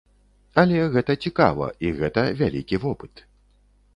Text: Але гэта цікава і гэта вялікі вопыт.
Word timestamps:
Але 0.61 0.79
гэта 0.95 1.15
цікава 1.27 1.67
і 1.89 1.91
гэта 1.99 2.21
вялікі 2.41 2.79
вопыт. 2.87 3.23